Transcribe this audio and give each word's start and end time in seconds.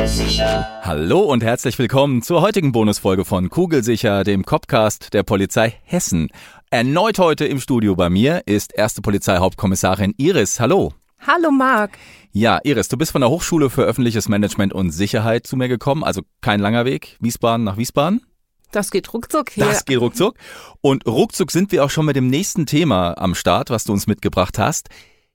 Hallo 0.00 1.20
und 1.20 1.42
herzlich 1.42 1.78
willkommen 1.78 2.22
zur 2.22 2.40
heutigen 2.40 2.72
Bonusfolge 2.72 3.26
von 3.26 3.50
Kugelsicher, 3.50 4.24
dem 4.24 4.46
Copcast 4.46 5.12
der 5.12 5.24
Polizei 5.24 5.74
Hessen. 5.84 6.30
Erneut 6.70 7.18
heute 7.18 7.44
im 7.44 7.60
Studio 7.60 7.94
bei 7.96 8.08
mir 8.08 8.40
ist 8.46 8.72
erste 8.72 9.02
Polizeihauptkommissarin 9.02 10.14
Iris. 10.16 10.58
Hallo. 10.58 10.94
Hallo 11.26 11.50
Marc. 11.50 11.98
Ja, 12.32 12.60
Iris, 12.64 12.88
du 12.88 12.96
bist 12.96 13.12
von 13.12 13.20
der 13.20 13.28
Hochschule 13.28 13.68
für 13.68 13.82
öffentliches 13.82 14.26
Management 14.26 14.72
und 14.72 14.90
Sicherheit 14.90 15.46
zu 15.46 15.58
mir 15.58 15.68
gekommen, 15.68 16.02
also 16.02 16.22
kein 16.40 16.60
langer 16.60 16.86
Weg, 16.86 17.18
Wiesbaden 17.20 17.64
nach 17.64 17.76
Wiesbaden. 17.76 18.22
Das 18.72 18.90
geht 18.90 19.12
ruckzuck 19.12 19.50
hier. 19.50 19.66
Das 19.66 19.84
geht 19.84 20.00
ruckzuck. 20.00 20.36
Und 20.80 21.06
ruckzuck 21.06 21.50
sind 21.50 21.72
wir 21.72 21.84
auch 21.84 21.90
schon 21.90 22.06
mit 22.06 22.16
dem 22.16 22.28
nächsten 22.28 22.64
Thema 22.64 23.18
am 23.18 23.34
Start, 23.34 23.68
was 23.68 23.84
du 23.84 23.92
uns 23.92 24.06
mitgebracht 24.06 24.58
hast. 24.58 24.88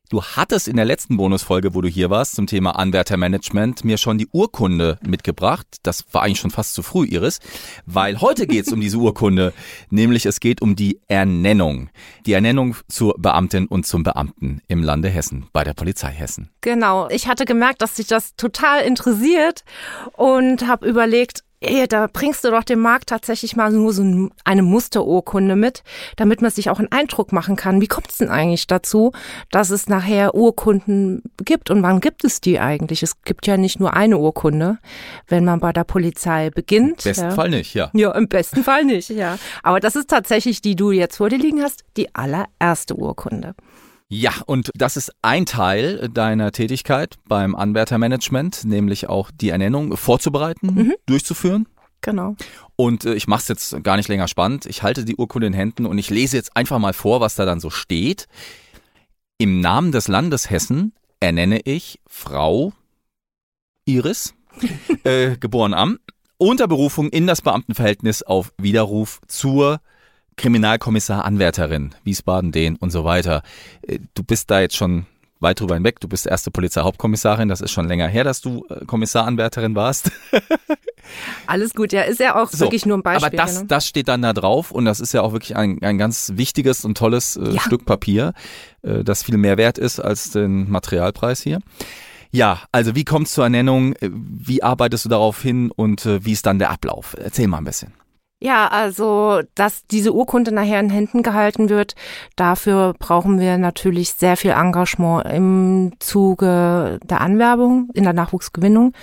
Du 0.09 0.21
hattest 0.21 0.67
in 0.67 0.75
der 0.75 0.85
letzten 0.85 1.17
Bonusfolge, 1.17 1.73
wo 1.73 1.81
du 1.81 1.87
hier 1.87 2.11
warst, 2.11 2.35
zum 2.35 2.45
Thema 2.45 2.77
Anwärtermanagement, 2.77 3.83
mir 3.83 3.97
schon 3.97 4.19
die 4.19 4.27
Urkunde 4.31 4.99
mitgebracht. 5.01 5.65
Das 5.81 6.05
war 6.11 6.21
eigentlich 6.21 6.39
schon 6.39 6.51
fast 6.51 6.75
zu 6.75 6.83
früh, 6.83 7.07
Iris, 7.07 7.39
weil 7.87 8.21
heute 8.21 8.45
geht 8.45 8.67
es 8.67 8.73
um 8.73 8.81
diese 8.81 8.97
Urkunde, 8.97 9.51
nämlich 9.89 10.27
es 10.27 10.39
geht 10.39 10.61
um 10.61 10.75
die 10.75 10.99
Ernennung. 11.07 11.89
Die 12.27 12.33
Ernennung 12.33 12.75
zur 12.87 13.15
Beamtin 13.17 13.65
und 13.65 13.87
zum 13.87 14.03
Beamten 14.03 14.61
im 14.67 14.83
Lande 14.83 15.09
Hessen, 15.09 15.47
bei 15.53 15.63
der 15.63 15.73
Polizei 15.73 16.11
Hessen. 16.11 16.51
Genau, 16.61 17.09
ich 17.09 17.27
hatte 17.27 17.45
gemerkt, 17.45 17.81
dass 17.81 17.95
sich 17.95 18.05
das 18.05 18.35
total 18.35 18.81
interessiert 18.81 19.63
und 20.13 20.67
habe 20.67 20.87
überlegt, 20.87 21.43
ey, 21.65 21.87
da 21.87 22.07
bringst 22.11 22.43
du 22.43 22.51
doch 22.51 22.63
dem 22.63 22.79
Markt 22.79 23.09
tatsächlich 23.09 23.55
mal 23.55 23.71
nur 23.71 23.93
so 23.93 24.29
eine 24.43 24.61
Musterurkunde 24.61 25.55
mit, 25.55 25.83
damit 26.15 26.41
man 26.41 26.51
sich 26.51 26.69
auch 26.69 26.79
einen 26.79 26.91
Eindruck 26.91 27.31
machen 27.31 27.55
kann. 27.55 27.81
Wie 27.81 27.87
kommt 27.87 28.09
es 28.09 28.17
denn 28.17 28.29
eigentlich 28.29 28.67
dazu, 28.67 29.11
dass 29.51 29.69
es 29.69 29.87
nachher 29.87 30.35
Urkunden 30.35 31.23
gibt 31.43 31.69
und 31.69 31.83
wann 31.83 31.99
gibt 31.99 32.23
es 32.23 32.41
die 32.41 32.59
eigentlich? 32.59 33.03
Es 33.03 33.21
gibt 33.23 33.47
ja 33.47 33.57
nicht 33.57 33.79
nur 33.79 33.93
eine 33.93 34.17
Urkunde, 34.17 34.77
wenn 35.27 35.45
man 35.45 35.59
bei 35.59 35.73
der 35.73 35.83
Polizei 35.83 36.49
beginnt. 36.49 37.05
Im 37.05 37.09
besten 37.09 37.25
ja. 37.25 37.31
Fall 37.31 37.49
nicht, 37.49 37.73
ja. 37.73 37.89
Ja, 37.93 38.11
im 38.11 38.27
besten 38.27 38.63
Fall 38.63 38.85
nicht, 38.85 39.09
ja. 39.09 39.37
Aber 39.63 39.79
das 39.79 39.95
ist 39.95 40.09
tatsächlich 40.09 40.61
die, 40.61 40.75
du 40.75 40.91
jetzt 40.91 41.17
vor 41.17 41.29
dir 41.29 41.39
liegen 41.39 41.61
hast, 41.61 41.83
die 41.97 42.13
allererste 42.13 42.95
Urkunde. 42.95 43.55
Ja, 44.07 44.33
und 44.45 44.69
das 44.75 44.97
ist 44.97 45.11
ein 45.21 45.45
Teil 45.45 46.09
deiner 46.09 46.51
Tätigkeit 46.51 47.15
beim 47.27 47.55
Anwärtermanagement, 47.55 48.63
nämlich 48.65 49.09
auch 49.09 49.31
die 49.31 49.49
Ernennung 49.49 49.97
vorzubereiten, 49.97 50.67
mhm. 50.67 50.93
durchzuführen. 51.07 51.67
Genau. 52.01 52.35
Und 52.75 53.05
äh, 53.05 53.15
ich 53.15 53.27
mache 53.27 53.41
es 53.41 53.47
jetzt 53.47 53.83
gar 53.83 53.97
nicht 53.97 54.09
länger 54.09 54.27
spannend. 54.27 54.67
Ich 54.67 54.83
halte 54.83 55.05
die 55.05 55.15
Urkunde 55.15 55.47
in 55.47 55.53
Händen 55.53 55.87
und 55.87 55.97
ich 55.97 56.11
lese 56.11 56.37
jetzt 56.37 56.55
einfach 56.55 56.77
mal 56.77 56.93
vor, 56.93 57.19
was 57.19 57.33
da 57.33 57.45
dann 57.45 57.59
so 57.59 57.71
steht. 57.71 58.27
Im 59.39 59.59
Namen 59.59 59.91
des 59.91 60.07
Landes 60.07 60.51
Hessen 60.51 60.93
ernenne 61.19 61.61
ich 61.63 61.99
Frau 62.05 62.73
Iris, 63.85 64.35
äh, 65.03 65.35
geboren 65.37 65.73
am, 65.73 65.97
unter 66.37 66.67
Berufung 66.67 67.09
in 67.09 67.25
das 67.27 67.41
Beamtenverhältnis 67.41 68.21
auf 68.21 68.53
Widerruf 68.57 69.19
zur 69.27 69.79
Kriminalkommissar 70.37 71.25
Anwärterin, 71.25 71.95
Wiesbaden, 72.03 72.51
den 72.51 72.75
und 72.75 72.91
so 72.91 73.03
weiter. 73.03 73.41
Äh, 73.81 73.99
du 74.13 74.23
bist 74.23 74.51
da 74.51 74.59
jetzt 74.59 74.75
schon 74.75 75.05
weit 75.39 75.59
drüber 75.59 75.75
hinweg. 75.75 75.99
Du 75.99 76.07
bist 76.07 76.25
erste 76.25 76.51
Polizeihauptkommissarin. 76.51 77.49
Das 77.49 77.61
ist 77.61 77.71
schon 77.71 77.87
länger 77.87 78.07
her, 78.07 78.23
dass 78.23 78.41
du 78.41 78.65
äh, 78.69 78.85
Kommissaranwärterin 78.85 79.75
warst. 79.75 80.11
Alles 81.47 81.73
gut, 81.73 81.93
ja, 81.93 82.01
ist 82.01 82.19
ja 82.19 82.41
auch 82.41 82.49
so, 82.49 82.61
wirklich 82.65 82.85
nur 82.85 82.97
ein 82.97 83.03
Beispiel. 83.03 83.27
Aber 83.27 83.37
das, 83.37 83.55
genau. 83.57 83.67
das 83.67 83.87
steht 83.87 84.07
dann 84.07 84.21
da 84.21 84.33
drauf 84.33 84.71
und 84.71 84.85
das 84.85 84.99
ist 84.99 85.13
ja 85.13 85.21
auch 85.21 85.33
wirklich 85.33 85.55
ein, 85.55 85.81
ein 85.81 85.97
ganz 85.97 86.33
wichtiges 86.35 86.83
und 86.83 86.97
tolles 86.97 87.37
äh, 87.37 87.51
ja. 87.51 87.61
Stück 87.61 87.85
Papier, 87.85 88.33
äh, 88.81 89.03
das 89.03 89.23
viel 89.23 89.37
mehr 89.37 89.57
wert 89.57 89.77
ist 89.77 89.99
als 89.99 90.31
den 90.31 90.69
Materialpreis 90.69 91.41
hier. 91.41 91.59
Ja, 92.31 92.63
also 92.71 92.95
wie 92.95 93.05
kommt 93.05 93.27
es 93.27 93.33
zur 93.33 93.43
Ernennung? 93.45 93.93
Äh, 93.93 94.09
wie 94.11 94.63
arbeitest 94.63 95.05
du 95.05 95.09
darauf 95.09 95.41
hin 95.41 95.71
und 95.71 96.05
äh, 96.05 96.25
wie 96.25 96.31
ist 96.31 96.45
dann 96.45 96.59
der 96.59 96.71
Ablauf? 96.71 97.15
Erzähl 97.19 97.47
mal 97.47 97.59
ein 97.59 97.65
bisschen. 97.65 97.93
Ja, 98.39 98.67
also, 98.67 99.41
dass 99.55 99.85
diese 99.87 100.13
Urkunde 100.13 100.51
nachher 100.51 100.79
in 100.79 100.89
Händen 100.89 101.23
gehalten 101.23 101.69
wird, 101.69 101.95
dafür 102.35 102.93
brauchen 102.99 103.39
wir 103.39 103.57
natürlich 103.57 104.11
sehr 104.11 104.35
viel 104.35 104.51
Engagement 104.51 105.25
im 105.25 105.93
Zuge 105.99 106.99
der 107.03 107.21
Anwerbung, 107.21 107.89
in 107.93 108.03
der 108.03 108.13
Nachwuchsgewinnung 108.13 108.93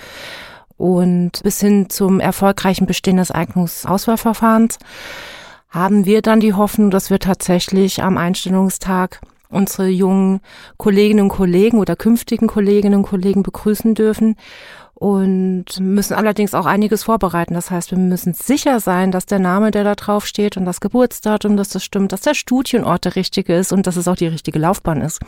und 0.77 1.41
bis 1.43 1.59
hin 1.59 1.89
zum 1.89 2.19
erfolgreichen 2.19 2.85
Bestehen 2.85 3.17
des 3.17 3.31
Eignungsauswahlverfahrens 3.31 4.77
haben 5.69 6.05
wir 6.05 6.21
dann 6.21 6.39
die 6.39 6.53
Hoffnung, 6.53 6.91
dass 6.91 7.09
wir 7.09 7.19
tatsächlich 7.19 8.03
am 8.03 8.17
Einstellungstag 8.17 9.21
unsere 9.49 9.87
jungen 9.87 10.41
Kolleginnen 10.77 11.21
und 11.21 11.29
Kollegen 11.29 11.79
oder 11.79 11.95
künftigen 11.95 12.47
Kolleginnen 12.47 12.99
und 12.99 13.03
Kollegen 13.07 13.43
begrüßen 13.43 13.95
dürfen 13.95 14.35
und 15.03 15.81
müssen 15.81 16.13
allerdings 16.13 16.53
auch 16.53 16.65
einiges 16.65 17.03
vorbereiten. 17.03 17.55
Das 17.55 17.69
heißt, 17.69 17.91
wir 17.91 17.97
müssen 17.97 18.33
sicher 18.33 18.79
sein, 18.79 19.11
dass 19.11 19.25
der 19.25 19.37
Name, 19.37 19.69
der 19.71 19.83
da 19.83 19.95
drauf 19.95 20.25
steht 20.25 20.55
und 20.55 20.63
das 20.63 20.79
Geburtsdatum, 20.79 21.57
dass 21.57 21.67
das 21.67 21.83
stimmt, 21.83 22.13
dass 22.13 22.21
der 22.21 22.35
Studienort 22.35 23.03
der 23.03 23.17
richtige 23.17 23.53
ist 23.53 23.73
und 23.73 23.85
dass 23.85 23.97
es 23.97 24.07
auch 24.07 24.15
die 24.15 24.27
richtige 24.27 24.59
Laufbahn 24.59 25.01
ist. 25.01 25.19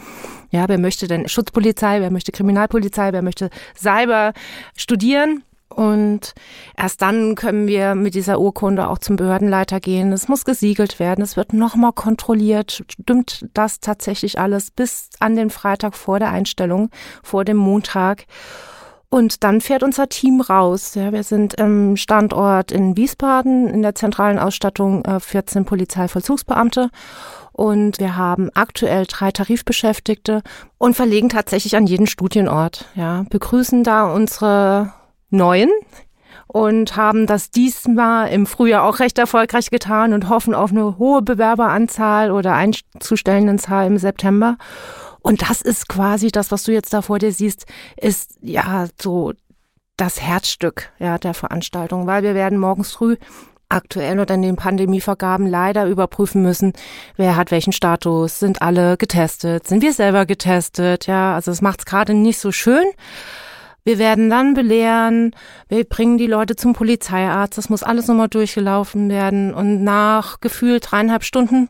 Ja, 0.50 0.70
wer 0.70 0.78
möchte 0.78 1.10
denn 1.10 1.28
Schutzpolizei, 1.28 2.00
wer 2.00 2.10
möchte 2.10 2.32
Kriminalpolizei, 2.32 3.12
wer 3.12 3.22
möchte 3.22 3.50
Cyber 3.78 4.32
studieren? 4.78 5.44
Und 5.68 6.36
erst 6.78 7.02
dann 7.02 7.36
können 7.36 7.68
wir 7.68 7.96
mit 7.96 8.16
dieser 8.16 8.40
Urkunde 8.40 8.88
auch 8.88 9.00
zum 9.00 9.18
Behördenleiter 9.18 9.82
gehen. 9.82 10.14
Es 10.14 10.30
muss 10.30 10.46
gesiegelt 10.46 11.00
werden. 11.00 11.22
Es 11.22 11.36
wird 11.36 11.52
nochmal 11.52 11.92
kontrolliert. 11.92 12.86
Stimmt 12.88 13.46
das 13.54 13.82
tatsächlich 13.82 14.40
alles 14.40 14.72
bis 14.72 15.10
an 15.20 15.36
den 15.36 15.50
Freitag 15.50 15.96
vor 15.96 16.20
der 16.20 16.30
Einstellung, 16.30 16.92
vor 17.24 17.44
dem 17.44 17.58
Montag? 17.58 18.26
Und 19.10 19.44
dann 19.44 19.62
fährt 19.62 19.84
unser 19.84 20.10
Team 20.10 20.42
raus. 20.42 20.96
Ja, 20.96 21.12
wir 21.12 21.24
sind 21.24 21.54
im 21.56 21.96
Standort 21.96 22.72
in 22.72 22.98
Wiesbaden 22.98 23.68
in 23.70 23.82
der 23.82 23.96
zentralen 23.96 24.40
Ausstattung 24.40 25.04
14 25.20 25.62
äh, 25.62 25.66
Polizeivollzugsbeamte. 25.66 26.90
Und 27.52 28.00
wir 28.00 28.18
haben 28.18 28.50
aktuell 28.54 29.06
drei 29.08 29.32
Tarifbeschäftigte 29.32 30.42
und 30.78 30.96
verlegen 30.96 31.30
tatsächlich 31.30 31.78
an 31.78 31.88
jeden 31.88 32.08
Studienort. 32.08 32.86
Ja, 32.96 33.24
begrüßen 33.30 33.86
da 33.86 34.12
unsere 34.14 34.94
Neuen 35.30 35.70
und 36.48 36.96
haben 36.96 37.26
das 37.28 37.52
diesmal 37.52 38.30
im 38.30 38.46
Frühjahr 38.46 38.84
auch 38.84 39.00
recht 39.00 39.18
erfolgreich 39.18 39.70
getan 39.70 40.14
und 40.14 40.30
hoffen 40.30 40.54
auf 40.54 40.72
eine 40.72 40.98
hohe 40.98 41.22
Bewerberanzahl 41.22 42.32
oder 42.32 42.54
einzustellenden 42.54 43.60
Zahl 43.60 43.88
im 43.88 43.98
September. 43.98 44.58
Und 45.22 45.42
das 45.42 45.62
ist 45.62 45.88
quasi 45.88 46.30
das, 46.30 46.52
was 46.52 46.64
du 46.64 46.72
jetzt 46.72 46.94
da 46.94 47.02
vor 47.02 47.20
dir 47.20 47.32
siehst, 47.32 47.66
ist 47.98 48.38
ja 48.42 48.88
so 49.02 49.34
das 49.98 50.22
Herzstück 50.22 50.92
ja, 51.00 51.18
der 51.18 51.34
Veranstaltung, 51.34 52.06
weil 52.06 52.24
wir 52.24 52.36
werden 52.36 52.60
morgens 52.60 52.92
früh 52.92 53.16
aktuell 53.70 54.20
oder 54.20 54.36
in 54.36 54.42
den 54.42 54.56
Pandemievergaben 54.56 55.48
leider 55.48 55.86
überprüfen 55.88 56.42
müssen, 56.42 56.74
wer 57.18 57.36
hat 57.36 57.52
welchen 57.52 57.74
Status, 57.74 58.40
sind 58.40 58.62
alle 58.62 58.98
getestet, 58.98 59.68
sind 59.68 59.82
wir 59.82 59.94
selber 59.94 60.26
getestet, 60.26 61.08
ja, 61.08 61.36
also 61.36 61.52
es 61.52 61.62
macht 61.62 61.80
es 61.80 61.86
gerade 61.86 62.14
nicht 62.14 62.40
so 62.40 62.52
schön. 62.52 62.86
Wir 63.86 64.00
werden 64.00 64.32
dann 64.32 64.56
belehren, 64.56 65.36
wir 65.70 65.84
bringen 65.84 66.18
die 66.18 66.26
Leute 66.26 66.56
zum 66.56 66.74
Polizeiarzt, 66.74 67.56
das 67.56 67.70
muss 67.70 67.84
alles 67.84 68.08
nochmal 68.08 68.30
durchgelaufen 68.30 69.10
werden 69.10 69.54
und 69.54 69.84
nach 69.84 70.42
gefühlt 70.42 70.92
dreieinhalb 70.92 71.24
Stunden 71.24 71.70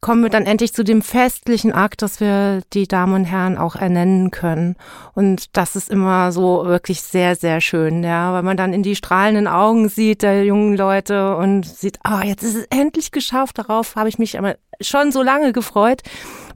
kommen 0.00 0.22
wir 0.22 0.30
dann 0.30 0.46
endlich 0.46 0.72
zu 0.72 0.84
dem 0.84 1.02
festlichen 1.02 1.72
Akt, 1.72 2.02
dass 2.02 2.20
wir 2.20 2.62
die 2.72 2.86
Damen 2.86 3.14
und 3.14 3.24
Herren 3.24 3.58
auch 3.58 3.74
ernennen 3.74 4.30
können. 4.30 4.76
Und 5.14 5.56
das 5.56 5.74
ist 5.74 5.90
immer 5.90 6.30
so 6.30 6.64
wirklich 6.66 7.02
sehr, 7.02 7.34
sehr 7.34 7.60
schön, 7.60 8.04
ja, 8.04 8.32
weil 8.32 8.42
man 8.42 8.56
dann 8.56 8.72
in 8.72 8.82
die 8.82 8.94
strahlenden 8.94 9.48
Augen 9.48 9.88
sieht 9.88 10.22
der 10.22 10.44
jungen 10.44 10.76
Leute 10.76 11.36
und 11.36 11.66
sieht, 11.66 11.98
ah, 12.04 12.20
oh, 12.20 12.26
jetzt 12.26 12.44
ist 12.44 12.54
es 12.54 12.66
endlich 12.70 13.10
geschafft. 13.10 13.58
Darauf 13.58 13.96
habe 13.96 14.08
ich 14.08 14.18
mich 14.18 14.38
aber 14.38 14.56
schon 14.80 15.10
so 15.10 15.22
lange 15.22 15.52
gefreut, 15.52 16.02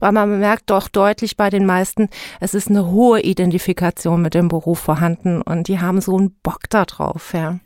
weil 0.03 0.11
man 0.11 0.37
merkt 0.39 0.69
doch 0.69 0.89
deutlich 0.89 1.37
bei 1.37 1.49
den 1.49 1.65
meisten, 1.65 2.09
es 2.41 2.53
ist 2.53 2.67
eine 2.67 2.91
hohe 2.91 3.21
Identifikation 3.21 4.21
mit 4.21 4.33
dem 4.33 4.49
Beruf 4.49 4.79
vorhanden 4.79 5.41
und 5.41 5.69
die 5.69 5.79
haben 5.79 6.01
so 6.01 6.17
einen 6.17 6.35
Bock 6.43 6.69
da 6.69 6.83
drauf, 6.83 7.33
ja. 7.33 7.59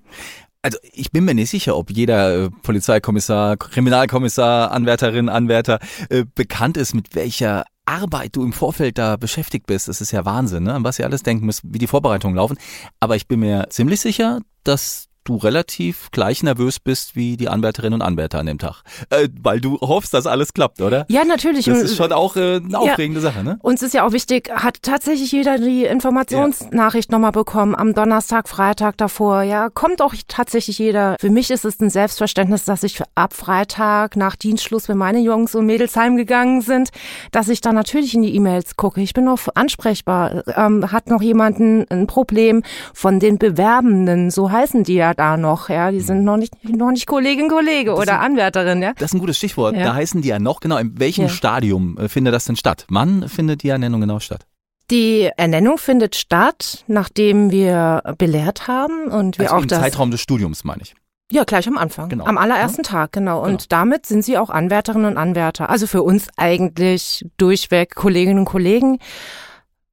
Also 0.61 0.77
ich 0.93 1.11
bin 1.11 1.25
mir 1.25 1.33
nicht 1.33 1.49
sicher, 1.49 1.75
ob 1.75 1.89
jeder 1.89 2.45
äh, 2.45 2.49
Polizeikommissar, 2.61 3.57
Kriminalkommissar, 3.57 4.71
Anwärterin, 4.71 5.29
Anwärter 5.29 5.79
äh, 6.09 6.25
bekannt 6.35 6.77
ist, 6.77 6.93
mit 6.93 7.15
welcher 7.15 7.63
Arbeit 7.85 8.35
du 8.35 8.43
im 8.43 8.53
Vorfeld 8.53 8.99
da 8.99 9.17
beschäftigt 9.17 9.65
bist. 9.65 9.87
Das 9.87 9.99
ist 9.99 10.11
ja 10.11 10.23
Wahnsinn, 10.23 10.63
ne? 10.63 10.75
an 10.75 10.83
was 10.83 10.99
ihr 10.99 11.05
alles 11.05 11.23
denken 11.23 11.47
müsst, 11.47 11.61
wie 11.63 11.79
die 11.79 11.87
Vorbereitungen 11.87 12.35
laufen. 12.35 12.57
Aber 12.99 13.15
ich 13.15 13.27
bin 13.27 13.39
mir 13.39 13.65
ziemlich 13.69 13.99
sicher, 13.99 14.41
dass 14.63 15.06
du 15.27 15.35
relativ 15.37 16.09
gleich 16.11 16.43
nervös 16.43 16.79
bist 16.79 17.15
wie 17.15 17.37
die 17.37 17.49
Anwärterinnen 17.49 18.01
und 18.01 18.01
Anwärter 18.01 18.39
an 18.39 18.45
dem 18.45 18.59
Tag. 18.59 18.83
Äh, 19.09 19.27
weil 19.41 19.59
du 19.59 19.77
hoffst, 19.81 20.13
dass 20.13 20.25
alles 20.25 20.53
klappt, 20.53 20.81
oder? 20.81 21.05
Ja, 21.09 21.25
natürlich. 21.25 21.65
Das 21.65 21.81
ist 21.81 21.97
schon 21.97 22.11
auch 22.13 22.35
äh, 22.35 22.55
eine 22.63 22.79
aufregende 22.79 23.19
ja. 23.19 23.29
Sache, 23.29 23.43
ne? 23.43 23.59
Uns 23.61 23.81
ist 23.81 23.93
ja 23.93 24.05
auch 24.05 24.13
wichtig, 24.13 24.49
hat 24.49 24.81
tatsächlich 24.81 25.31
jeder 25.31 25.57
die 25.57 25.83
Informationsnachricht 25.83 27.11
ja. 27.11 27.17
nochmal 27.17 27.31
bekommen 27.31 27.75
am 27.75 27.93
Donnerstag, 27.93 28.47
Freitag 28.47 28.97
davor. 28.97 29.41
Ja, 29.41 29.69
kommt 29.69 30.01
auch 30.01 30.13
tatsächlich 30.27 30.79
jeder. 30.79 31.17
Für 31.19 31.29
mich 31.29 31.51
ist 31.51 31.65
es 31.65 31.79
ein 31.79 31.89
Selbstverständnis, 31.89 32.65
dass 32.65 32.83
ich 32.83 33.01
ab 33.15 33.33
Freitag 33.33 34.15
nach 34.15 34.35
Dienstschluss, 34.35 34.87
wenn 34.87 34.97
meine 34.97 35.19
Jungs 35.19 35.55
und 35.55 35.65
Mädels 35.65 35.95
heimgegangen 35.95 36.61
sind, 36.61 36.89
dass 37.31 37.49
ich 37.49 37.61
da 37.61 37.73
natürlich 37.73 38.13
in 38.13 38.21
die 38.21 38.33
E-Mails 38.35 38.77
gucke. 38.77 39.01
Ich 39.01 39.13
bin 39.13 39.25
noch 39.25 39.39
ansprechbar. 39.55 40.43
Ähm, 40.55 40.91
hat 40.91 41.07
noch 41.07 41.21
jemanden 41.21 41.85
ein 41.89 42.07
Problem 42.07 42.63
von 42.93 43.19
den 43.19 43.37
Bewerbenden, 43.37 44.31
so 44.31 44.49
heißen 44.49 44.83
die 44.83 44.95
ja 44.95 45.13
da 45.17 45.37
noch, 45.37 45.69
ja. 45.69 45.91
Die 45.91 45.99
sind 45.99 46.23
noch 46.23 46.37
nicht, 46.37 46.53
noch 46.63 46.91
nicht 46.91 47.07
Kollegin, 47.07 47.49
Kollege 47.49 47.91
das 47.91 47.99
oder 47.99 48.13
ist, 48.13 48.19
Anwärterin, 48.19 48.81
ja. 48.81 48.93
Das 48.93 49.11
ist 49.11 49.13
ein 49.13 49.19
gutes 49.19 49.37
Stichwort. 49.37 49.75
Ja. 49.75 49.85
Da 49.85 49.95
heißen 49.95 50.21
die 50.21 50.29
ja 50.29 50.39
noch, 50.39 50.59
genau. 50.59 50.77
In 50.77 50.99
welchem 50.99 51.23
ja. 51.23 51.29
Stadium 51.29 51.97
äh, 51.97 52.07
findet 52.07 52.33
das 52.33 52.45
denn 52.45 52.55
statt? 52.55 52.85
Wann 52.89 53.27
findet 53.27 53.63
die 53.63 53.69
Ernennung 53.69 54.01
genau 54.01 54.19
statt? 54.19 54.45
Die 54.89 55.29
Ernennung 55.35 55.77
findet 55.77 56.15
statt, 56.15 56.85
nachdem 56.87 57.51
wir 57.51 58.01
belehrt 58.17 58.67
haben 58.67 59.07
und 59.07 59.37
wir 59.37 59.47
also 59.47 59.55
auch 59.57 59.61
im 59.63 59.67
das 59.67 59.81
Zeitraum 59.81 60.11
des 60.11 60.21
Studiums, 60.21 60.63
meine 60.63 60.83
ich. 60.83 60.95
Ja, 61.29 61.43
gleich 61.43 61.67
am 61.67 61.77
Anfang. 61.77 62.07
Genau. 62.07 62.25
Am 62.25 62.37
allerersten 62.37 62.83
ja. 62.83 62.89
Tag, 62.89 63.11
genau. 63.11 63.41
Und 63.41 63.47
genau. 63.47 63.63
damit 63.67 64.05
sind 64.05 64.23
sie 64.23 64.37
auch 64.37 64.49
Anwärterinnen 64.49 65.11
und 65.11 65.17
Anwärter. 65.17 65.69
Also 65.69 65.85
für 65.85 66.03
uns 66.03 66.27
eigentlich 66.37 67.25
durchweg 67.35 67.95
Kolleginnen 67.95 68.39
und 68.39 68.45
Kollegen, 68.45 68.99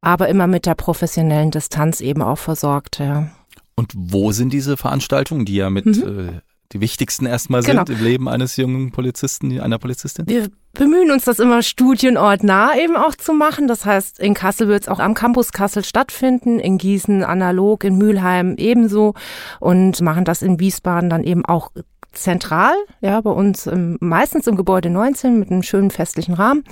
aber 0.00 0.28
immer 0.28 0.46
mit 0.46 0.64
der 0.64 0.76
professionellen 0.76 1.50
Distanz 1.50 2.00
eben 2.00 2.22
auch 2.22 2.38
versorgt, 2.38 3.00
ja. 3.00 3.30
Und 3.76 3.92
wo 3.94 4.32
sind 4.32 4.52
diese 4.52 4.76
Veranstaltungen, 4.76 5.44
die 5.44 5.56
ja 5.56 5.70
mit 5.70 5.86
mhm. 5.86 6.28
äh, 6.28 6.40
die 6.72 6.80
wichtigsten 6.80 7.26
erstmal 7.26 7.62
sind 7.62 7.86
genau. 7.86 7.98
im 7.98 8.04
Leben 8.04 8.28
eines 8.28 8.56
jungen 8.56 8.90
Polizisten, 8.90 9.60
einer 9.60 9.78
Polizistin? 9.78 10.26
Wir 10.26 10.48
bemühen 10.72 11.10
uns, 11.10 11.24
das 11.24 11.38
immer 11.38 11.62
studienortnah 11.62 12.76
eben 12.76 12.96
auch 12.96 13.14
zu 13.14 13.32
machen. 13.32 13.68
Das 13.68 13.84
heißt, 13.84 14.18
in 14.18 14.34
Kassel 14.34 14.66
wird 14.66 14.82
es 14.82 14.88
auch 14.88 14.98
am 14.98 15.14
Campus 15.14 15.52
Kassel 15.52 15.84
stattfinden, 15.84 16.58
in 16.58 16.78
Gießen 16.78 17.22
analog, 17.22 17.84
in 17.84 17.96
Mülheim 17.96 18.56
ebenso 18.56 19.14
und 19.60 20.00
machen 20.00 20.24
das 20.24 20.42
in 20.42 20.58
Wiesbaden 20.58 21.10
dann 21.10 21.22
eben 21.22 21.44
auch 21.44 21.70
zentral, 22.12 22.74
ja, 23.00 23.20
bei 23.20 23.30
uns 23.30 23.66
im, 23.66 23.98
meistens 24.00 24.46
im 24.46 24.56
Gebäude 24.56 24.90
19 24.90 25.38
mit 25.38 25.50
einem 25.50 25.62
schönen 25.62 25.90
festlichen 25.90 26.34
Rahmen. 26.34 26.64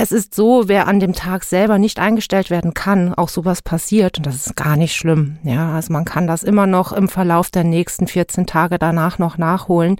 Es 0.00 0.12
ist 0.12 0.32
so, 0.32 0.68
wer 0.68 0.86
an 0.86 1.00
dem 1.00 1.12
Tag 1.12 1.42
selber 1.42 1.76
nicht 1.76 1.98
eingestellt 1.98 2.50
werden 2.50 2.72
kann, 2.72 3.14
auch 3.14 3.28
sowas 3.28 3.62
passiert 3.62 4.18
und 4.18 4.26
das 4.26 4.46
ist 4.46 4.54
gar 4.54 4.76
nicht 4.76 4.94
schlimm. 4.94 5.38
Ja, 5.42 5.72
also 5.72 5.92
man 5.92 6.04
kann 6.04 6.28
das 6.28 6.44
immer 6.44 6.68
noch 6.68 6.92
im 6.92 7.08
Verlauf 7.08 7.50
der 7.50 7.64
nächsten 7.64 8.06
14 8.06 8.46
Tage 8.46 8.78
danach 8.78 9.18
noch 9.18 9.38
nachholen. 9.38 9.96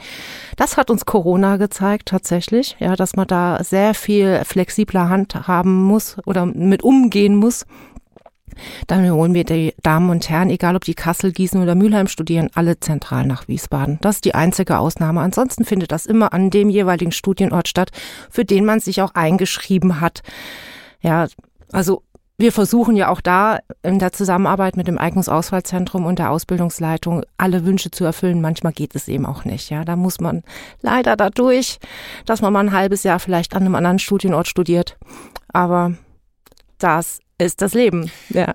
Das 0.55 0.77
hat 0.77 0.93
uns 0.93 1.05
Corona 1.05 1.57
gezeigt 1.57 2.07
tatsächlich, 2.07 2.77
ja, 2.79 2.95
dass 2.95 3.17
man 3.17 3.27
da 3.27 3.59
sehr 3.65 3.93
viel 3.93 4.43
flexibler 4.45 5.09
Hand 5.09 5.49
haben 5.49 5.83
muss 5.83 6.17
oder 6.27 6.47
mit 6.47 6.85
umgehen 6.85 7.35
muss. 7.35 7.67
Dann 8.87 9.11
holen 9.11 9.35
wir 9.35 9.45
die 9.45 9.75
Damen 9.83 10.11
und 10.11 10.29
Herren, 10.29 10.51
egal 10.51 10.77
ob 10.77 10.85
die 10.85 10.95
Kassel, 10.95 11.33
Gießen 11.33 11.63
oder 11.63 11.75
Mülheim 11.75 12.07
studieren, 12.07 12.51
alle 12.55 12.81
zentral 12.81 13.27
nach 13.27 13.49
Wiesbaden. 13.49 13.99
Das 14.01 14.17
ist 14.17 14.25
die 14.25 14.35
einzige 14.35 14.79
Ausnahme. 14.79 15.21
Ansonsten 15.21 15.65
findet 15.65 15.93
das 15.93 16.07
immer 16.07 16.33
an 16.33 16.51
dem 16.51 16.71
jeweiligen 16.71 17.13
Studienort 17.13 17.69
statt, 17.69 17.91
für 18.31 18.45
den 18.45 18.65
man 18.65 18.81
sich 18.81 19.03
auch 19.03 19.15
eingeschrieben 19.15 20.01
hat. 20.01 20.23
Ja, 21.01 21.27
also 21.73 22.03
wir 22.41 22.53
versuchen 22.53 22.95
ja 22.95 23.09
auch 23.09 23.21
da 23.21 23.59
in 23.83 23.99
der 23.99 24.13
Zusammenarbeit 24.13 24.77
mit 24.77 24.87
dem 24.87 24.97
Eignungsauswahlzentrum 24.97 26.07
und 26.07 26.21
der 26.21 26.31
Ausbildungsleitung 26.31 27.25
alle 27.37 27.65
Wünsche 27.65 27.91
zu 27.91 28.05
erfüllen. 28.05 28.41
Manchmal 28.41 28.73
geht 28.73 28.95
es 28.95 29.09
eben 29.09 29.27
auch 29.27 29.45
nicht. 29.45 29.71
Ja, 29.71 29.85
da 29.85 29.97
muss 29.97 30.21
man 30.21 30.45
leider 30.81 31.17
dadurch, 31.17 31.79
dass 32.27 32.41
man 32.41 32.53
mal 32.53 32.61
ein 32.61 32.73
halbes 32.73 33.03
Jahr 33.03 33.19
vielleicht 33.19 33.57
an 33.57 33.63
einem 33.63 33.75
anderen 33.75 33.99
Studienort 33.99 34.47
studiert. 34.47 34.97
Aber 35.49 35.95
das 36.79 37.19
ist 37.39 37.63
das 37.63 37.75
Leben. 37.75 38.11
Ja. 38.31 38.55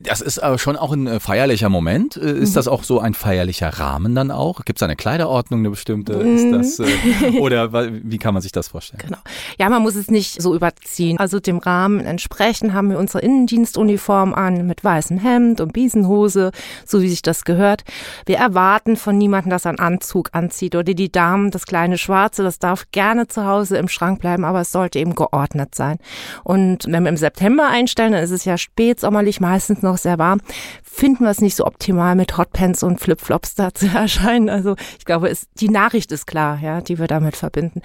Das 0.00 0.20
ist 0.20 0.38
aber 0.38 0.58
schon 0.58 0.76
auch 0.76 0.92
ein 0.92 1.08
äh, 1.08 1.18
feierlicher 1.18 1.68
Moment. 1.68 2.16
Äh, 2.16 2.38
ist 2.38 2.50
mhm. 2.50 2.54
das 2.54 2.68
auch 2.68 2.84
so 2.84 3.00
ein 3.00 3.14
feierlicher 3.14 3.68
Rahmen 3.68 4.14
dann 4.14 4.30
auch? 4.30 4.64
Gibt 4.64 4.78
es 4.78 4.82
eine 4.84 4.94
Kleiderordnung, 4.94 5.58
eine 5.58 5.70
bestimmte? 5.70 6.12
Ist 6.12 6.52
das, 6.52 6.78
äh, 6.78 7.38
oder 7.40 7.72
wie 7.90 8.18
kann 8.18 8.32
man 8.32 8.40
sich 8.40 8.52
das 8.52 8.68
vorstellen? 8.68 9.02
Genau. 9.04 9.18
Ja, 9.58 9.68
man 9.68 9.82
muss 9.82 9.96
es 9.96 10.08
nicht 10.08 10.40
so 10.40 10.54
überziehen. 10.54 11.18
Also 11.18 11.40
dem 11.40 11.58
Rahmen 11.58 11.98
entsprechend 11.98 12.74
haben 12.74 12.90
wir 12.90 12.98
unsere 12.98 13.24
Innendienstuniform 13.24 14.34
an 14.34 14.68
mit 14.68 14.84
weißem 14.84 15.18
Hemd 15.18 15.60
und 15.60 15.72
Biesenhose, 15.72 16.52
so 16.86 17.02
wie 17.02 17.08
sich 17.08 17.22
das 17.22 17.44
gehört. 17.44 17.82
Wir 18.24 18.36
erwarten 18.36 18.94
von 18.94 19.18
niemandem, 19.18 19.50
dass 19.50 19.64
er 19.64 19.70
einen 19.70 19.80
Anzug 19.80 20.28
anzieht 20.30 20.76
oder 20.76 20.94
die 20.94 21.10
Damen 21.10 21.50
das 21.50 21.66
kleine 21.66 21.98
Schwarze. 21.98 22.44
Das 22.44 22.60
darf 22.60 22.84
gerne 22.92 23.26
zu 23.26 23.44
Hause 23.46 23.78
im 23.78 23.88
Schrank 23.88 24.20
bleiben, 24.20 24.44
aber 24.44 24.60
es 24.60 24.70
sollte 24.70 25.00
eben 25.00 25.16
geordnet 25.16 25.74
sein. 25.74 25.98
Und 26.44 26.84
wenn 26.86 27.02
wir 27.02 27.08
im 27.08 27.16
September 27.16 27.66
einstellen, 27.66 28.12
dann 28.12 28.22
ist 28.22 28.30
es 28.30 28.44
ja 28.44 28.56
spätsommerlich 28.56 29.40
meistens 29.40 29.82
noch 29.82 29.87
sehr 29.96 30.18
warm, 30.18 30.40
finden 30.82 31.24
wir 31.24 31.30
es 31.30 31.40
nicht 31.40 31.56
so 31.56 31.64
optimal 31.64 32.14
mit 32.14 32.36
Hotpants 32.36 32.82
und 32.82 33.00
Flipflops 33.00 33.54
da 33.54 33.72
zu 33.72 33.86
erscheinen. 33.94 34.50
Also 34.50 34.76
ich 34.98 35.04
glaube, 35.04 35.28
es, 35.28 35.48
die 35.54 35.68
Nachricht 35.68 36.12
ist 36.12 36.26
klar, 36.26 36.58
ja, 36.60 36.80
die 36.80 36.98
wir 36.98 37.06
damit 37.06 37.36
verbinden. 37.36 37.80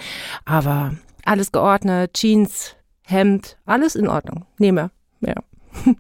Aber 0.46 0.94
alles 1.24 1.52
geordnet, 1.52 2.14
Jeans, 2.14 2.76
Hemd, 3.06 3.58
alles 3.66 3.96
in 3.96 4.08
Ordnung. 4.08 4.46
Nehme, 4.58 4.92
ja. 5.22 5.36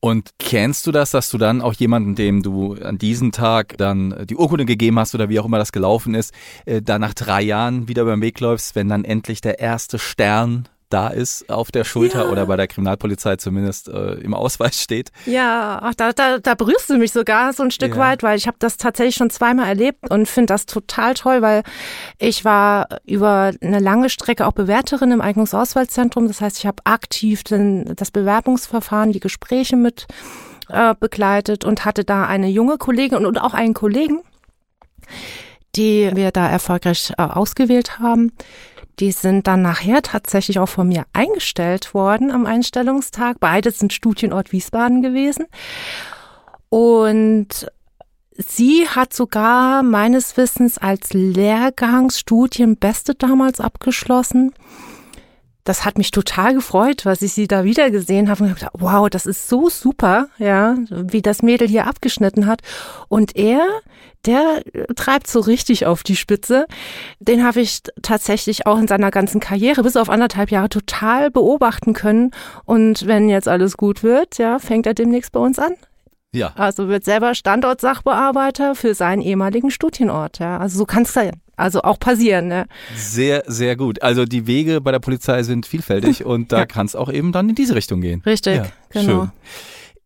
Und 0.00 0.30
kennst 0.38 0.86
du 0.86 0.92
das, 0.92 1.10
dass 1.10 1.28
du 1.28 1.38
dann 1.38 1.60
auch 1.60 1.74
jemanden, 1.74 2.14
dem 2.14 2.42
du 2.42 2.74
an 2.74 2.98
diesem 2.98 3.32
Tag 3.32 3.76
dann 3.78 4.26
die 4.28 4.36
Urkunde 4.36 4.64
gegeben 4.64 4.96
hast 4.98 5.14
oder 5.14 5.28
wie 5.28 5.40
auch 5.40 5.44
immer 5.44 5.58
das 5.58 5.72
gelaufen 5.72 6.14
ist, 6.14 6.32
äh, 6.66 6.80
da 6.80 7.00
nach 7.00 7.14
drei 7.14 7.42
Jahren 7.42 7.88
wieder 7.88 8.04
beim 8.04 8.22
Weg 8.22 8.38
läufst, 8.38 8.76
wenn 8.76 8.88
dann 8.88 9.04
endlich 9.04 9.40
der 9.40 9.58
erste 9.58 9.98
Stern 9.98 10.68
da 10.88 11.08
ist 11.08 11.50
auf 11.50 11.70
der 11.70 11.84
Schulter 11.84 12.24
ja. 12.24 12.30
oder 12.30 12.46
bei 12.46 12.56
der 12.56 12.66
Kriminalpolizei 12.66 13.36
zumindest 13.36 13.88
äh, 13.88 14.14
im 14.14 14.34
Ausweis 14.34 14.80
steht. 14.80 15.10
Ja, 15.26 15.78
ach, 15.82 15.94
da, 15.94 16.12
da, 16.12 16.38
da 16.38 16.54
berührst 16.54 16.88
du 16.88 16.96
mich 16.96 17.12
sogar 17.12 17.52
so 17.52 17.62
ein 17.62 17.70
Stück 17.70 17.94
ja. 17.94 17.98
weit, 17.98 18.22
weil 18.22 18.38
ich 18.38 18.46
habe 18.46 18.56
das 18.58 18.76
tatsächlich 18.76 19.16
schon 19.16 19.30
zweimal 19.30 19.68
erlebt 19.68 20.10
und 20.10 20.26
finde 20.26 20.54
das 20.54 20.66
total 20.66 21.14
toll, 21.14 21.42
weil 21.42 21.62
ich 22.18 22.44
war 22.44 22.88
über 23.04 23.52
eine 23.60 23.80
lange 23.80 24.08
Strecke 24.08 24.46
auch 24.46 24.52
Bewerterin 24.52 25.10
im 25.10 25.20
Eignungsauswahlzentrum. 25.20 26.26
Das 26.26 26.40
heißt, 26.40 26.58
ich 26.58 26.66
habe 26.66 26.82
aktiv 26.84 27.44
den, 27.44 27.94
das 27.96 28.10
Bewerbungsverfahren, 28.10 29.12
die 29.12 29.20
Gespräche 29.20 29.76
mit 29.76 30.06
äh, 30.70 30.94
begleitet 30.98 31.64
und 31.64 31.84
hatte 31.84 32.04
da 32.04 32.26
eine 32.26 32.48
junge 32.48 32.78
Kollegin 32.78 33.18
und, 33.18 33.26
und 33.26 33.38
auch 33.38 33.54
einen 33.54 33.74
Kollegen, 33.74 34.22
die 35.76 36.10
wir 36.14 36.30
da 36.30 36.48
erfolgreich 36.48 37.12
äh, 37.18 37.22
ausgewählt 37.22 37.98
haben 37.98 38.32
die 39.00 39.12
sind 39.12 39.46
dann 39.46 39.62
nachher 39.62 40.02
tatsächlich 40.02 40.58
auch 40.58 40.68
von 40.68 40.88
mir 40.88 41.04
eingestellt 41.12 41.94
worden 41.94 42.30
am 42.30 42.46
Einstellungstag. 42.46 43.38
Beide 43.40 43.70
sind 43.70 43.92
Studienort 43.92 44.52
Wiesbaden 44.52 45.02
gewesen. 45.02 45.46
Und 46.68 47.70
sie 48.36 48.88
hat 48.88 49.14
sogar 49.14 49.82
meines 49.82 50.36
Wissens 50.36 50.78
als 50.78 51.12
Lehrgangsstudienbeste 51.12 53.14
damals 53.14 53.60
abgeschlossen 53.60 54.52
das 55.68 55.84
hat 55.84 55.98
mich 55.98 56.10
total 56.10 56.54
gefreut, 56.54 57.04
was 57.04 57.20
ich 57.20 57.34
sie 57.34 57.46
da 57.46 57.62
wieder 57.62 57.90
gesehen 57.90 58.30
habe 58.30 58.44
und 58.44 58.54
gedacht, 58.54 58.72
wow, 58.72 59.10
das 59.10 59.26
ist 59.26 59.50
so 59.50 59.68
super, 59.68 60.28
ja, 60.38 60.76
wie 60.88 61.20
das 61.20 61.42
Mädel 61.42 61.68
hier 61.68 61.86
abgeschnitten 61.86 62.46
hat. 62.46 62.62
Und 63.08 63.36
er, 63.36 63.60
der 64.24 64.62
treibt 64.96 65.26
so 65.26 65.40
richtig 65.40 65.84
auf 65.84 66.02
die 66.04 66.16
Spitze. 66.16 66.66
Den 67.20 67.44
habe 67.44 67.60
ich 67.60 67.82
tatsächlich 68.00 68.66
auch 68.66 68.78
in 68.78 68.88
seiner 68.88 69.10
ganzen 69.10 69.40
Karriere 69.40 69.82
bis 69.82 69.96
auf 69.96 70.08
anderthalb 70.08 70.50
Jahre 70.50 70.70
total 70.70 71.30
beobachten 71.30 71.92
können. 71.92 72.30
Und 72.64 73.06
wenn 73.06 73.28
jetzt 73.28 73.46
alles 73.46 73.76
gut 73.76 74.02
wird, 74.02 74.38
ja, 74.38 74.58
fängt 74.58 74.86
er 74.86 74.94
demnächst 74.94 75.32
bei 75.32 75.40
uns 75.40 75.58
an. 75.58 75.74
Ja. 76.32 76.52
Also 76.56 76.88
wird 76.88 77.04
selber 77.04 77.34
Standortsachbearbeiter 77.34 78.74
für 78.74 78.94
seinen 78.94 79.20
ehemaligen 79.20 79.70
Studienort. 79.70 80.38
Ja. 80.38 80.56
Also 80.56 80.78
so 80.78 80.86
kann 80.86 81.02
es 81.02 81.12
sein. 81.12 81.42
Also 81.58 81.82
auch 81.82 81.98
passieren. 81.98 82.48
Ne? 82.48 82.66
Sehr, 82.94 83.42
sehr 83.46 83.76
gut. 83.76 84.00
Also 84.02 84.24
die 84.24 84.46
Wege 84.46 84.80
bei 84.80 84.92
der 84.92 85.00
Polizei 85.00 85.42
sind 85.42 85.66
vielfältig 85.66 86.24
und 86.24 86.52
da 86.52 86.58
ja. 86.58 86.66
kann 86.66 86.86
es 86.86 86.94
auch 86.96 87.12
eben 87.12 87.32
dann 87.32 87.48
in 87.48 87.54
diese 87.54 87.74
Richtung 87.74 88.00
gehen. 88.00 88.22
Richtig, 88.24 88.56
ja, 88.56 88.66
genau. 88.90 89.22
Schön. 89.24 89.30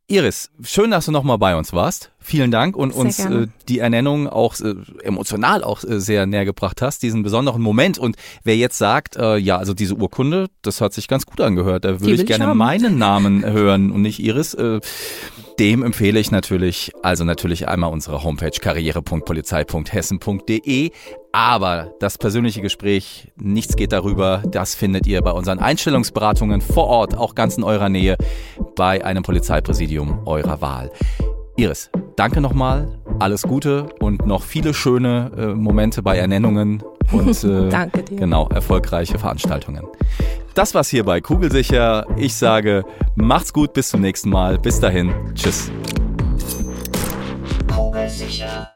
Iris, 0.09 0.51
schön, 0.63 0.91
dass 0.91 1.07
du 1.07 1.13
nochmal 1.13 1.39
bei 1.39 1.57
uns 1.57 1.73
warst. 1.73 2.12
Vielen 2.23 2.51
Dank 2.51 2.77
und 2.77 2.93
sehr 2.93 3.01
uns 3.01 3.19
äh, 3.19 3.49
die 3.69 3.81
Ernennung 3.81 4.29
auch 4.29 4.59
äh, 4.61 4.75
emotional 5.03 5.65
auch 5.65 5.83
äh, 5.85 6.01
sehr 6.01 6.27
näher 6.27 6.45
gebracht 6.45 6.83
hast, 6.83 7.03
diesen 7.03 7.23
besonderen 7.23 7.63
Moment. 7.63 7.99
Und 7.99 8.17
wer 8.45 8.57
jetzt 8.57 8.77
sagt, 8.79 9.17
äh, 9.17 9.37
ja, 9.37 9.59
also 9.59 9.75
diese 9.75 9.95
Urkunde, 9.95 10.49
das 10.63 10.81
hat 10.81 10.93
sich 10.93 11.09
ganz 11.09 11.27
gut 11.27 11.41
angehört, 11.41 11.85
da 11.85 12.01
würde 12.01 12.15
ich 12.15 12.27
gerne 12.27 12.49
ich 12.49 12.55
meinen 12.55 12.99
Namen 13.03 13.45
hören 13.45 13.91
und 13.91 14.03
nicht 14.03 14.21
Iris. 14.21 14.55
Äh, 14.55 14.79
dem 15.59 15.83
empfehle 15.83 16.19
ich 16.19 16.31
natürlich, 16.31 16.93
also 17.03 17.25
natürlich 17.25 17.69
einmal 17.69 17.93
unsere 17.93 18.23
Homepage 18.23 18.59
karriere.polizei.hessen.de. 18.59 20.91
Aber 21.33 21.93
das 22.01 22.17
persönliche 22.19 22.63
Gespräch, 22.63 23.29
nichts 23.37 23.77
geht 23.77 23.93
darüber, 23.93 24.43
das 24.47 24.75
findet 24.75 25.07
ihr 25.07 25.23
bei 25.23 25.33
unseren 25.33 25.59
Einstellungsberatungen 25.59 26.61
vor 26.61 26.87
Ort, 26.87 27.17
auch 27.17 27.35
ganz 27.35 27.57
in 27.57 27.65
eurer 27.65 27.89
Nähe, 27.89 28.19
bei 28.77 29.03
einem 29.05 29.23
Polizeipräsidium 29.23 30.27
eurer 30.27 30.61
Wahl. 30.61 30.91
Iris, 31.57 31.91
danke 32.17 32.41
nochmal. 32.41 32.89
alles 33.19 33.43
Gute 33.43 33.87
und 34.01 34.27
noch 34.27 34.43
viele 34.43 34.75
schöne 34.75 35.31
äh, 35.37 35.47
Momente 35.55 36.03
bei 36.03 36.17
Ernennungen 36.17 36.83
und 37.13 37.45
äh, 37.45 37.69
Danke 37.69 38.03
dir. 38.03 38.17
genau 38.17 38.49
erfolgreiche 38.49 39.19
Veranstaltungen. 39.19 39.85
Das 40.55 40.75
war's 40.75 40.89
hier 40.89 41.05
bei 41.05 41.21
Kugelsicher. 41.21 42.07
Ich 42.17 42.35
sage, 42.35 42.85
macht's 43.15 43.53
gut, 43.53 43.73
bis 43.73 43.89
zum 43.89 44.01
nächsten 44.01 44.31
Mal. 44.31 44.59
Bis 44.59 44.81
dahin, 44.81 45.13
tschüss. 45.35 45.71
Kugelsicher. 47.75 48.72